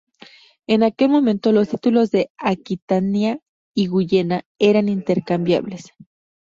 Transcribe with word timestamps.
En 0.65 0.81
aquel 0.81 1.09
momento, 1.09 1.51
los 1.51 1.69
títulos 1.69 2.09
de 2.09 2.31
Aquitania 2.39 3.37
y 3.75 3.85
Guyena 3.85 4.41
eran 4.57 4.89
intercambiables. 4.89 5.91